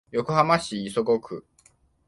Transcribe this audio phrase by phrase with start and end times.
[0.11, 1.45] 横浜市磯子区